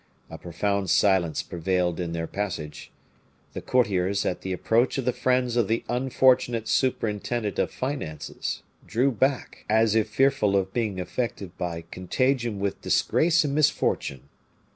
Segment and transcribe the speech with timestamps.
[0.31, 2.89] A profound silence prevailed in their passage.
[3.53, 9.11] The courtiers, at the approach of the friends of the unfortunate superintendent of finances, drew
[9.11, 14.27] back, as if fearful of being affected by contagion with disgrace and misfortune.